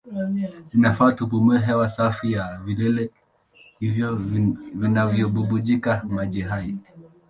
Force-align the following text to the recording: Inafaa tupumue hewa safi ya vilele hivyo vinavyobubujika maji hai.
Inafaa 0.73 1.11
tupumue 1.11 1.59
hewa 1.59 1.89
safi 1.89 2.31
ya 2.31 2.59
vilele 2.65 3.09
hivyo 3.79 4.15
vinavyobubujika 4.75 6.03
maji 6.09 6.41
hai. 6.41 6.75